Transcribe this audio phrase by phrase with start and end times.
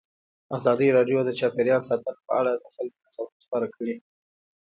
[0.57, 3.95] ازادي راډیو د چاپیریال ساتنه په اړه د خلکو نظرونه خپاره کړي.